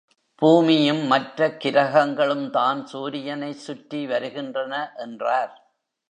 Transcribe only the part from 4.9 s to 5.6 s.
என்றார்.